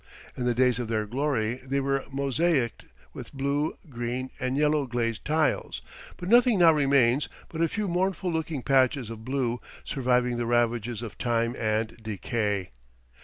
In 0.35 0.45
the 0.45 0.55
days 0.55 0.79
of 0.79 0.87
their 0.87 1.05
glory 1.05 1.59
they 1.63 1.79
were 1.79 2.03
mosaicked 2.11 2.85
with 3.13 3.31
blue, 3.33 3.77
green 3.87 4.31
and 4.39 4.57
yellow 4.57 4.87
glazed 4.87 5.23
tiles; 5.23 5.83
but 6.17 6.27
nothing 6.27 6.57
now 6.57 6.71
remains 6.73 7.29
but 7.49 7.61
a 7.61 7.69
few 7.69 7.87
mournful 7.87 8.31
looking 8.33 8.63
patches 8.63 9.11
of 9.11 9.23
blue, 9.23 9.61
surviving 9.83 10.37
the 10.37 10.47
ravages 10.47 11.03
of 11.03 11.19
time 11.19 11.55
and 11.55 11.97
decay. 12.01 12.71